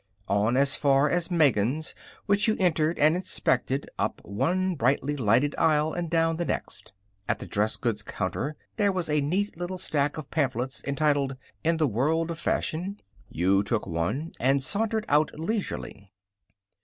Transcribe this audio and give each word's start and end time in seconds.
On 0.29 0.57
as 0.57 0.75
far 0.75 1.07
as 1.11 1.29
Megan's, 1.29 1.93
which 2.25 2.47
you 2.47 2.55
entered 2.57 2.97
and 2.97 3.15
inspected, 3.15 3.85
up 3.99 4.19
one 4.25 4.73
brightly 4.73 5.15
lighted 5.15 5.53
aisle 5.59 5.93
and 5.93 6.09
down 6.09 6.37
the 6.37 6.43
next. 6.45 6.91
At 7.29 7.37
the 7.37 7.45
dress 7.45 7.77
goods 7.77 8.01
counter 8.01 8.55
there 8.77 8.91
was 8.91 9.11
a 9.11 9.21
neat 9.21 9.55
little 9.59 9.77
stack 9.77 10.17
of 10.17 10.31
pamphlets 10.31 10.83
entitled 10.87 11.35
"In 11.63 11.77
the 11.77 11.87
World 11.87 12.31
of 12.31 12.39
Fashion." 12.39 12.99
You 13.29 13.61
took 13.61 13.85
one 13.85 14.31
and 14.39 14.63
sauntered 14.63 15.05
out 15.07 15.39
leisurely. 15.39 16.11